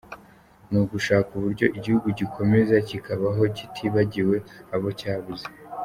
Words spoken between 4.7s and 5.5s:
abo cyabuze.”